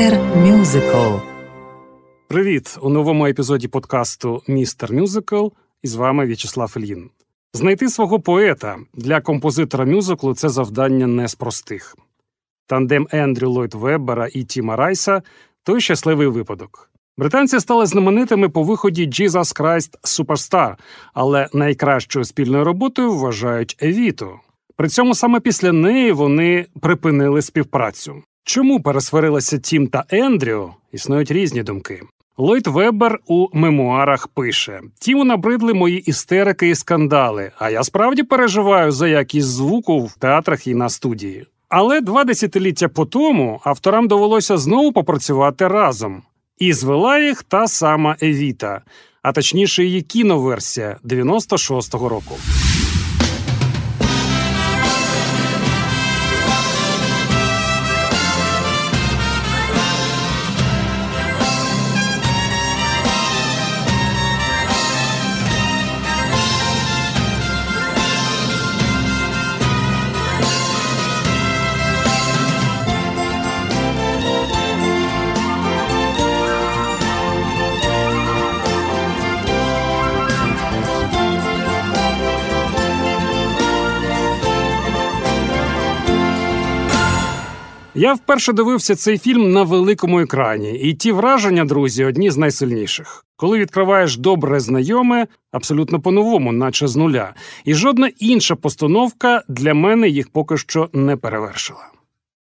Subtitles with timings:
[0.00, 1.14] Містер Мюзикл.
[2.28, 2.78] Привіт!
[2.82, 5.46] У новому епізоді подкасту Містер Мюзикл
[5.82, 7.10] і з вами В'ячеслав Ільїн.
[7.52, 11.96] Знайти свого поета для композитора мюзиклу це завдання не з простих.
[12.66, 15.22] Тандем Ендрю Ллойд Веббера і Тіма Райса
[15.62, 16.90] той щасливий випадок.
[17.18, 20.76] Британці стали знаменитими по виході Jesus Christ Superstar,
[21.14, 24.40] але найкращою спільною роботою вважають Евіту.
[24.76, 28.22] При цьому саме після неї вони припинили співпрацю.
[28.50, 30.74] Чому пересварилися Тім та Ендрю?
[30.92, 32.02] Існують різні думки.
[32.36, 37.50] Ллойд Вебер у мемуарах пише: Тіму набридли мої істерики і скандали.
[37.58, 41.46] А я справді переживаю за якість звуку в театрах і на студії.
[41.68, 46.22] Але два десятиліття по тому авторам довелося знову попрацювати разом.
[46.58, 48.80] І звела їх та сама Евіта,
[49.22, 52.34] а точніше її кіноверсія 96-го року.
[88.00, 93.24] Я вперше дивився цей фільм на великому екрані, і ті враження, друзі, одні з найсильніших.
[93.36, 97.34] Коли відкриваєш добре знайоме, абсолютно по-новому, наче з нуля,
[97.64, 101.88] і жодна інша постановка для мене їх поки що не перевершила.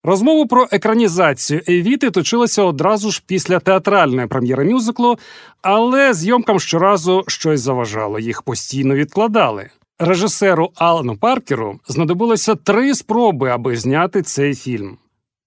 [0.05, 5.19] Розмову про екранізацію Евіти точилася одразу ж після театральної прем'єри мюзиклу,
[5.63, 9.71] але зйомкам щоразу щось заважало, їх постійно відкладали.
[9.99, 14.99] Режисеру Алану Паркеру знадобилося три спроби, аби зняти цей фільм.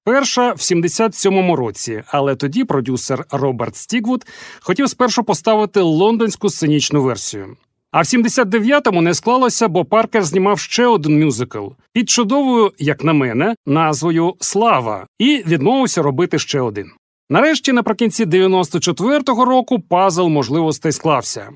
[0.07, 4.25] Перша в 77-му році, але тоді продюсер Роберт Стігвуд
[4.59, 7.57] хотів спершу поставити лондонську сценічну версію.
[7.91, 13.13] А в 79-му не склалося, бо Паркер знімав ще один мюзикл під чудовою, як на
[13.13, 16.91] мене, назвою Слава і відмовився робити ще один.
[17.29, 21.49] Нарешті, наприкінці 94-го року, пазл можливостей склався.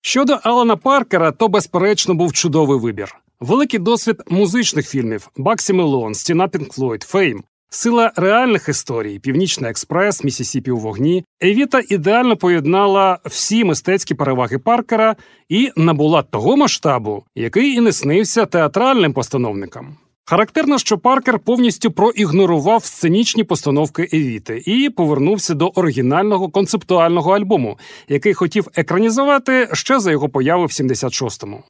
[0.00, 3.16] Щодо Алана Паркера, то безперечно був чудовий вибір.
[3.40, 7.44] Великий досвід музичних фільмів Багсі Мелоун, Стіна Пінк Флойд, Fame.
[7.76, 15.16] Сила реальних історій, Північний експрес, Місісіпі у вогні, Евіта ідеально поєднала всі мистецькі переваги Паркера
[15.48, 19.96] і набула того масштабу, який і не снився театральним постановникам.
[20.24, 27.78] Характерно, що Паркер повністю проігнорував сценічні постановки Евіти і повернувся до оригінального концептуального альбому,
[28.08, 31.62] який хотів екранізувати ще за його появи в 76-му.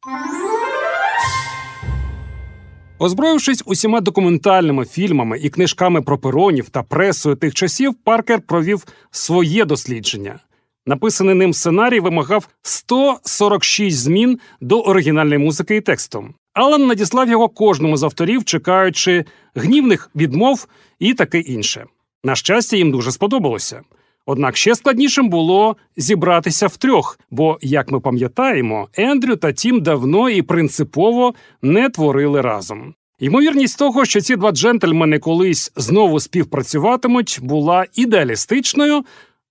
[2.99, 9.65] Озброївшись усіма документальними фільмами і книжками про перонів та пресою тих часів, Паркер провів своє
[9.65, 10.39] дослідження.
[10.87, 16.29] Написаний ним сценарій вимагав 146 змін до оригінальної музики і тексту.
[16.55, 19.25] Алан надіслав його кожному з авторів, чекаючи
[19.55, 20.67] гнівних відмов
[20.99, 21.84] і таке інше.
[22.25, 23.81] На щастя, їм дуже сподобалося.
[24.27, 30.43] Однак ще складнішим було зібратися втрьох, бо, як ми пам'ятаємо, Ендрю та Тім давно і
[30.43, 32.95] принципово не творили разом.
[33.19, 39.05] Ймовірність того, що ці два джентльмени колись знову співпрацюватимуть, була ідеалістичною,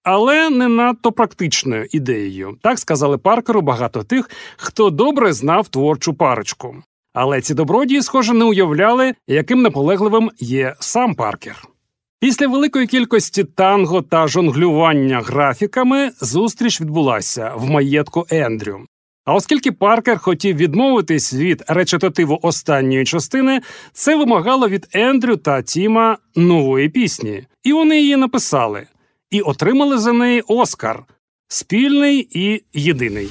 [0.04, 2.58] але не надто практичною ідеєю.
[2.62, 6.76] Так сказали Паркеру багато тих, хто добре знав творчу парочку.
[7.14, 11.68] Але ці добродії, схоже, не уявляли, яким наполегливим є сам Паркер.
[12.26, 18.80] Після великої кількості танго та жонглювання графіками зустріч відбулася в маєтку Ендрю.
[19.26, 23.62] А оскільки Паркер хотів відмовитись від речитативу останньої частини,
[23.94, 28.88] це вимагало від Ендрю та Тіма нової пісні, і вони її написали
[29.32, 31.04] і отримали за неї Оскар
[31.48, 33.30] спільний і єдиний.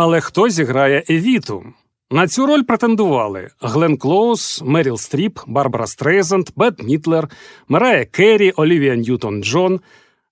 [0.00, 1.64] Але хто зіграє Евіту?
[2.10, 7.28] На цю роль претендували Глен Клоус, Меріл Стріп, Барбара Стрейзанд, Бетт Мідлер,
[7.68, 9.80] Мерая Керрі, Олівія Ньютон Джон.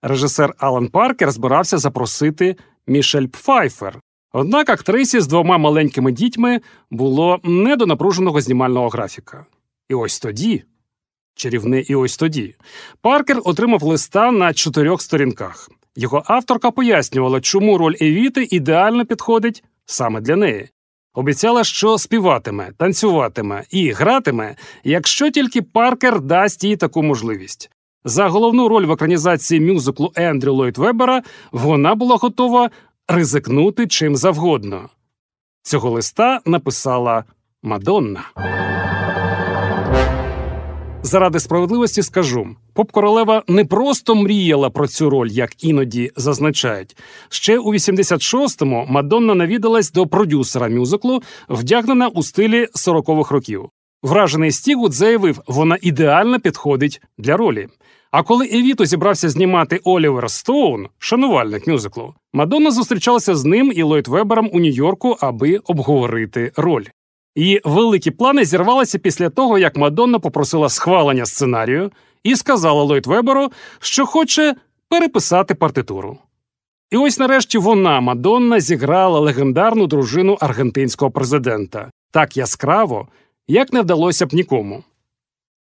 [0.03, 4.01] Режисер Алан Паркер збирався запросити Мішель Пфайфер.
[4.33, 6.61] Однак актрисі з двома маленькими дітьми
[6.91, 9.47] було не до напруженого знімального графіка.
[9.89, 10.65] І ось тоді,
[11.35, 12.55] чарівне і ось тоді,
[13.01, 15.71] Паркер отримав листа на чотирьох сторінках.
[15.97, 20.69] Його авторка пояснювала, чому роль Евіти ідеально підходить саме для неї.
[21.15, 27.71] Обіцяла, що співатиме, танцюватиме і гратиме, якщо тільки Паркер дасть їй таку можливість.
[28.05, 31.23] За головну роль в екранізації мюзиклу Ендрю Ллойд Вебера
[31.53, 32.71] вона була готова
[33.09, 34.89] ризикнути чим завгодно.
[35.63, 37.25] Цього листа написала
[37.63, 38.25] Мадонна.
[41.03, 46.97] Заради справедливості скажу, поп королева не просто мріяла про цю роль, як іноді зазначають.
[47.29, 53.69] Ще у 86-му Мадонна навідалась до продюсера мюзиклу, вдягнена у стилі 40-х років.
[54.03, 57.69] Вражений Стігут заявив, вона ідеально підходить для ролі.
[58.11, 64.09] А коли Евіто зібрався знімати Олівер Стоун, шанувальник мюзиклу, Мадонна зустрічалася з ним і Ллойд
[64.09, 66.85] Вебером у Нью-Йорку, аби обговорити роль.
[67.37, 71.91] Її великі плани зірвалися після того, як Мадонна попросила схвалення сценарію
[72.27, 74.55] і сказала Ллойд Веберу, що хоче
[74.89, 76.19] переписати партитуру.
[76.91, 83.09] І ось нарешті вона, Мадонна, зіграла легендарну дружину аргентинського президента так яскраво,
[83.49, 84.85] як не вдалося б нікому.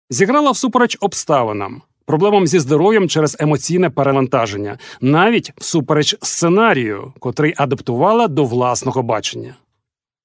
[0.09, 8.45] Зіграла всупереч обставинам, проблемам зі здоров'ям через емоційне перевантаження, навіть всупереч сценарію, котрий адаптувала до
[8.45, 9.55] власного бачення.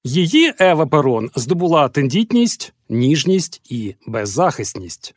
[0.03, 5.15] Її Ева Перон здобула тендітність, ніжність і беззахисність.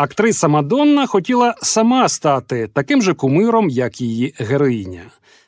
[0.00, 5.02] Актриса Мадонна хотіла сама стати таким же кумиром, як її героїня,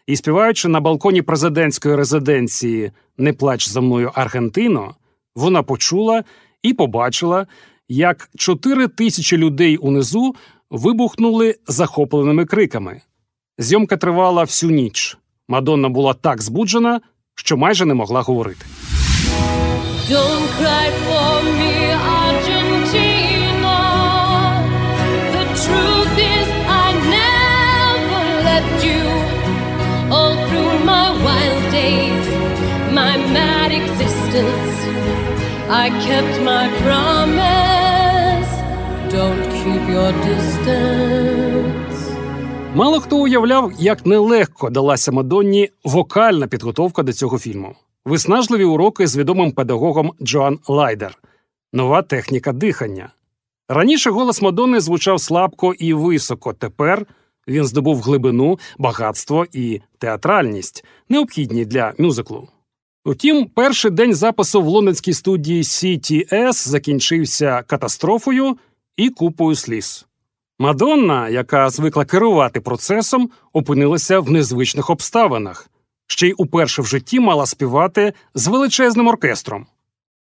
[0.07, 4.95] і співаючи на балконі президентської резиденції Не плач за мною Аргентино,
[5.37, 6.25] вона почула
[6.63, 7.47] і побачила,
[7.89, 10.35] як чотири тисячі людей унизу
[10.71, 13.01] вибухнули захопленими криками.
[13.59, 15.19] Зйомка тривала всю ніч.
[15.49, 17.01] Мадонна була так збуджена,
[17.35, 18.67] що майже не могла говорити.
[20.11, 21.92] Don't cry for me,
[33.33, 34.75] mad existence,
[35.69, 38.53] I kept my promise.
[39.17, 41.83] Don't keep your distance.
[42.75, 47.75] Мало хто уявляв, як нелегко далася Мадонні вокальна підготовка до цього фільму.
[48.05, 51.19] Виснажливі уроки з відомим педагогом Джоан Лайдер,
[51.73, 53.09] нова техніка дихання.
[53.69, 56.53] Раніше голос Мадонни звучав слабко і високо.
[56.53, 57.07] Тепер
[57.49, 62.49] він здобув глибину, багатство і театральність, необхідні для мюзиклу.
[63.05, 68.57] Утім, перший день запису в лондонській студії CTS закінчився катастрофою
[68.97, 70.07] і купою сліз.
[70.59, 75.71] Мадонна, яка звикла керувати процесом, опинилася в незвичних обставинах,
[76.07, 79.67] ще й уперше в житті мала співати з величезним оркестром.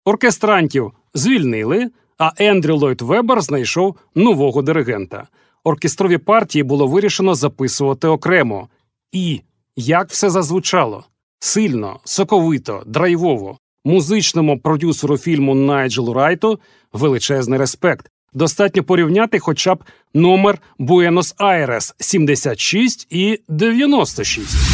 [0.06, 5.28] Оркестрантів звільнили, а Ендрю Ллойд Вебер знайшов нового диригента.
[5.64, 8.70] Оркестрові партії було вирішено записувати окремо.
[9.12, 9.42] І
[9.76, 11.04] як все зазвучало
[11.42, 16.60] сильно, соковито, драйвово, музичному продюсеру фільму Найджелу Райту
[16.94, 18.06] величезний респект.
[18.34, 19.84] Достатньо порівняти хоча б
[20.14, 24.71] номер Буенос Айрес 76 і 96.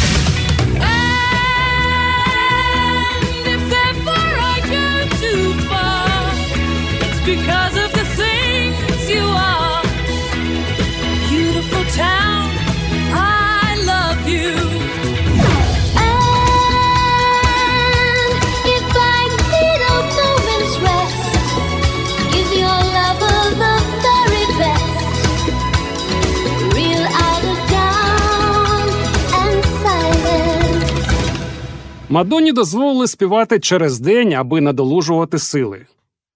[32.10, 35.86] Мадонні дозволили співати через день, аби надолужувати сили.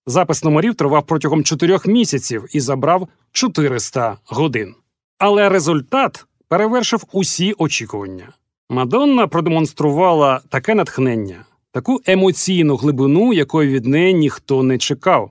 [0.06, 4.74] Запис номерів тривав протягом чотирьох місяців і забрав 400 годин.
[5.18, 8.28] Але результат перевершив усі очікування.
[8.70, 15.30] Мадонна продемонструвала таке натхнення, таку емоційну глибину, якої від неї ніхто не чекав.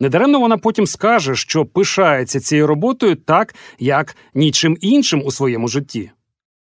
[0.00, 6.10] Недаремно вона потім скаже, що пишається цією роботою так, як нічим іншим у своєму житті.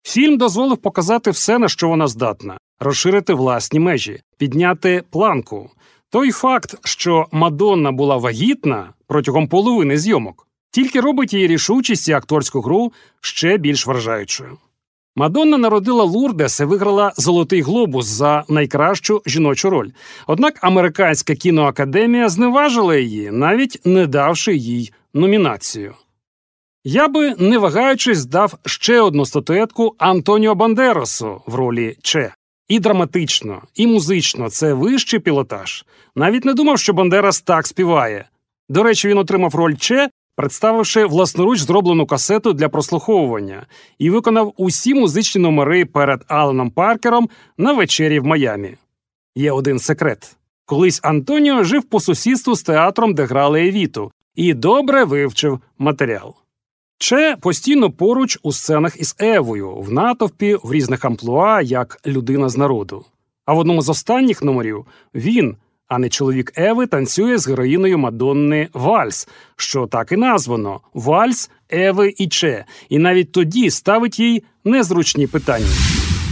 [0.04, 5.70] Фільм дозволив показати все, на що вона здатна, розширити власні межі, підняти планку.
[6.10, 12.62] Той факт, що Мадонна була вагітна протягом половини зйомок, тільки робить її рішучість і акторську
[12.62, 14.58] гру ще більш вражаючою.
[15.16, 19.90] Мадонна народила Лурдес і виграла Золотий глобус за найкращу жіночу роль.
[20.28, 25.94] Однак американська кіноакадемія зневажила її, навіть не давши їй номінацію.
[26.84, 32.34] Я би, не вагаючись, дав ще одну статуетку Антоніо Бандеросу в ролі Че.
[32.68, 35.86] І драматично, і музично це вищий пілотаж.
[36.16, 38.30] Навіть не думав, що Бандерас так співає.
[38.70, 43.66] До речі, він отримав роль Че, представивши власноруч зроблену касету для прослуховування,
[44.00, 48.76] і виконав усі музичні номери перед Аленом Паркером на вечері в Майамі.
[49.36, 50.38] Є один секрет.
[50.66, 56.36] Колись Антоніо жив по сусідству з театром, де грали Евіту, і добре вивчив матеріал.
[57.00, 62.58] Че постійно поруч у сценах із Евою, в натовпі, в різних амплуа, як людина з
[62.58, 63.06] народу.
[63.46, 64.86] А в одному з останніх номерів
[65.16, 65.56] він,
[65.88, 72.14] а не чоловік Еви, танцює з героїною Мадонни Вальс, що так і названо Вальс Еви
[72.18, 75.68] і Че, і навіть тоді ставить їй незручні питання.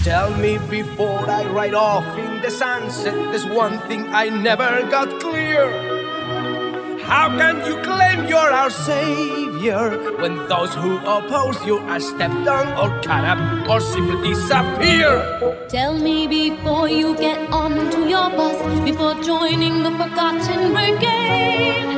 [0.08, 5.10] Tell me before I ride off in the sunset, there's one thing I never got
[5.24, 5.64] clear.
[7.12, 12.68] How can you claim you're our savior when those who oppose you are stepped on
[12.78, 15.40] or cut up or simply disappear?
[15.70, 21.90] Tell me before you get on to your bus, before joining the forgotten brigade.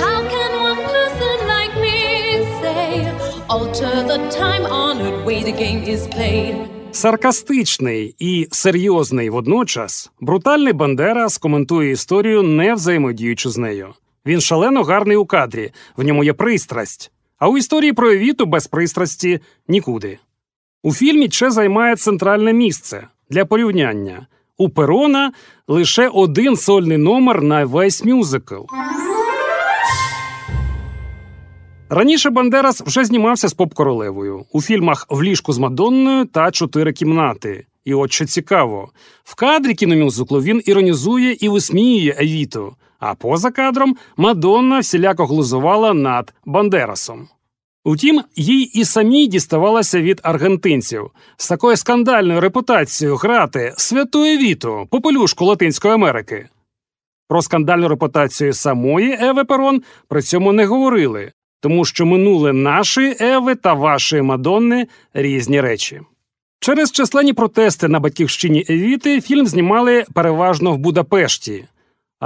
[0.00, 3.10] How can one person like me say,
[3.48, 6.68] alter the time honored way the game is played?
[6.92, 13.94] Саркастичний і серйозний водночас, брутальний Бандера скоментує історію, не взаємодіючи з нею.
[14.26, 17.12] Він шалено гарний у кадрі, в ньому є пристрасть.
[17.38, 20.18] А у історії про Евіту без пристрасті нікуди.
[20.82, 24.26] У фільмі Че займає центральне місце для порівняння.
[24.56, 25.32] У Перона
[25.68, 28.62] лише один сольний номер на весь мюзикл.
[31.88, 37.66] Раніше Бандерас вже знімався з поп-королевою у фільмах В ліжку з Мадонною та Чотири кімнати.
[37.84, 38.92] І от що цікаво,
[39.24, 46.34] в кадрі кіномюзиклу він іронізує і висміює Евіту, а поза кадром Мадонна всіляко глузувала над
[46.44, 47.28] Бандерасом.
[47.84, 55.44] Утім, їй і самій діставалося від аргентинців з такою скандальною репутацією грати святу Евіту, попелюшку
[55.44, 56.48] Латинської Америки.
[57.28, 63.54] Про скандальну репутацію самої Еви Перон при цьому не говорили, тому що минуле нашої Еви
[63.54, 66.00] та вашої Мадонни різні речі.
[66.60, 71.64] Через численні протести на батьківщині Евіти фільм знімали переважно в Будапешті.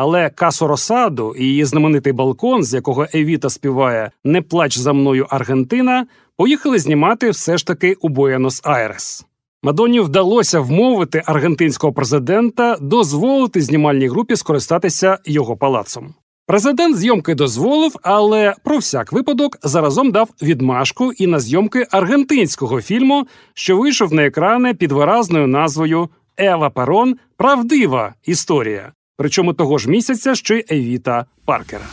[0.00, 5.26] Але Касо Росаду і її знаменитий балкон, з якого Евіта співає Не плач за мною
[5.30, 9.24] Аргентина, поїхали знімати все ж таки у Буенос-Айрес.
[9.62, 16.14] Мадонні вдалося вмовити аргентинського президента дозволити знімальній групі скористатися його палацом.
[16.46, 23.26] Президент зйомки дозволив, але про всяк випадок заразом дав відмашку і на зйомки аргентинського фільму,
[23.54, 28.92] що вийшов на екрани під виразною назвою Ева Перон Правдива історія.
[29.20, 31.84] Причому того ж місяця, що й Евіта Паркера.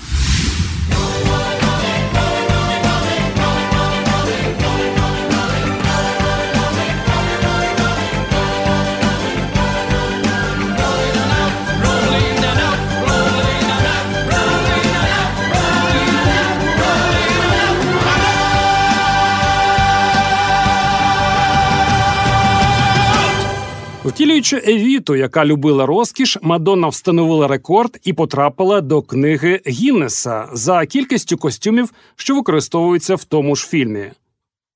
[24.06, 31.38] Втілюючи Евіту, яка любила розкіш, Мадонна встановила рекорд і потрапила до книги Гіннеса за кількістю
[31.38, 34.12] костюмів, що використовуються в тому ж фільмі.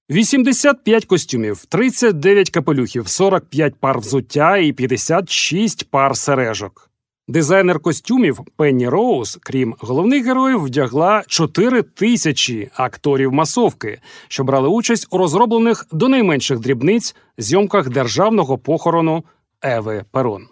[0.10, 6.89] 85 костюмів, 39 капелюхів, 45 пар взуття і 56 пар сережок.
[7.30, 15.08] Дизайнер костюмів Пенні Роуз, крім головних героїв, вдягла 4 тисячі акторів масовки, що брали участь
[15.12, 19.24] у розроблених до найменших дрібниць зйомках державного похорону
[19.62, 20.48] Еви Перон.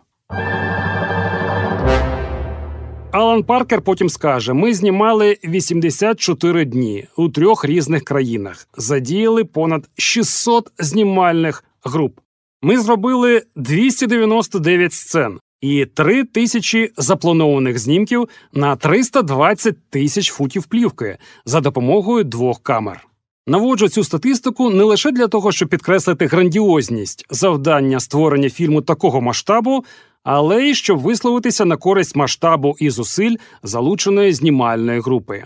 [3.12, 10.72] Алан Паркер потім скаже: ми знімали 84 дні у трьох різних країнах, задіяли понад 600
[10.80, 12.20] знімальних груп.
[12.62, 21.62] Ми зробили 299 сцен і 3 тисячі запланованих знімків на 320 тисяч футів плівки за
[21.62, 23.08] допомогою двох камер.
[23.48, 29.86] Наводжу цю статистику не лише для того, щоб підкреслити грандіозність завдання створення фільму такого масштабу,
[30.24, 35.44] але й щоб висловитися на користь масштабу і зусиль залученої знімальної групи.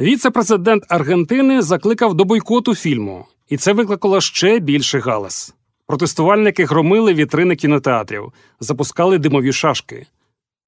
[0.00, 5.54] Віце-президент Аргентини закликав до бойкоту фільму, і це викликало ще більший галас.
[5.86, 10.06] Протестувальники громили вітрини кінотеатрів, запускали димові шашки.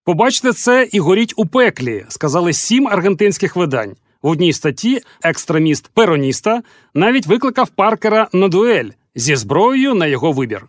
[0.04, 3.96] Побачте це і горіть у пеклі, сказали сім аргентинських видань.
[4.22, 6.62] В одній статті екстреміст Пероніста
[6.94, 10.66] навіть викликав Паркера на дуель зі зброєю на його вибір.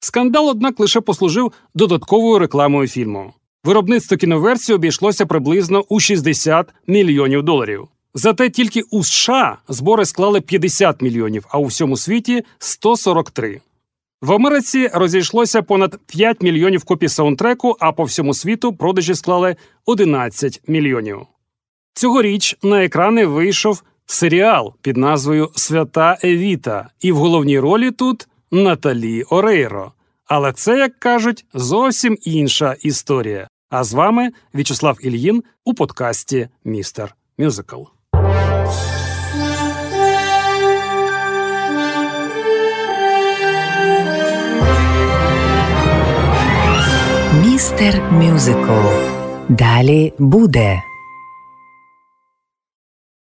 [0.00, 3.32] Скандал, однак, лише послужив додатковою рекламою фільму.
[3.64, 7.88] Виробництво кіноверсії обійшлося приблизно у 60 мільйонів доларів.
[8.14, 13.60] Зате тільки у США збори склали 50 мільйонів, а у всьому світі 143.
[14.22, 20.62] В Америці розійшлося понад 5 мільйонів копій саундтреку, а по всьому світу продажі склали 11
[20.66, 21.20] мільйонів.
[21.94, 29.22] Цьогоріч на екрани вийшов серіал під назвою Свята Евіта, і в головній ролі тут Наталі
[29.22, 29.92] Орейро.
[30.26, 33.48] Але це, як кажуть, зовсім інша історія.
[33.70, 37.82] А з вами В'ячеслав Ільїн у подкасті Містер Мюзикл.
[47.62, 48.72] Містер Мюзикл.
[49.48, 50.82] Далі буде.